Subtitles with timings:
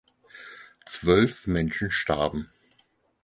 [0.87, 2.49] Zwölf Menschen starben.